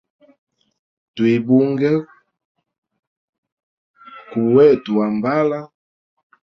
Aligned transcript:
Twibunge 1.15 1.89
kuu 4.29 4.49
wetu 4.55 4.91
wambala. 4.99 5.59